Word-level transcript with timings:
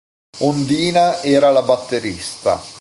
Ondina 0.47 1.21
era 1.21 1.51
la 1.51 1.61
batterista. 1.61 2.59